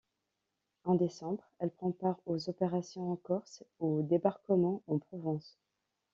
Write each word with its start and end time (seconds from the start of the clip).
En 0.83 0.95
décembre, 0.95 1.43
elle 1.59 1.69
prend 1.69 1.91
part 1.91 2.17
aux 2.25 2.49
opérations 2.49 3.11
en 3.11 3.15
Corse 3.17 3.61
et 3.81 3.85
au 3.85 4.01
débarquement 4.01 4.81
en 4.87 4.97
Provence. 4.97 5.59